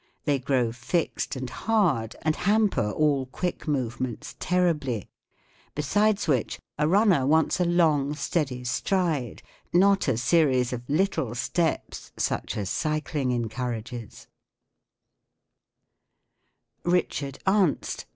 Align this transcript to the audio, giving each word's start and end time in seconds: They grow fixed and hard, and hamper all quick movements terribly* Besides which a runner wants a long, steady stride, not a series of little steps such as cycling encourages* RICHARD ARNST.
They 0.25 0.39
grow 0.39 0.71
fixed 0.71 1.35
and 1.35 1.47
hard, 1.47 2.15
and 2.23 2.35
hamper 2.35 2.89
all 2.89 3.27
quick 3.27 3.67
movements 3.67 4.35
terribly* 4.39 5.07
Besides 5.75 6.27
which 6.27 6.57
a 6.79 6.87
runner 6.87 7.27
wants 7.27 7.59
a 7.59 7.65
long, 7.65 8.15
steady 8.15 8.63
stride, 8.63 9.43
not 9.71 10.07
a 10.07 10.17
series 10.17 10.73
of 10.73 10.89
little 10.89 11.35
steps 11.35 12.11
such 12.17 12.57
as 12.57 12.67
cycling 12.67 13.31
encourages* 13.31 14.25
RICHARD 16.83 17.37
ARNST. 17.45 18.05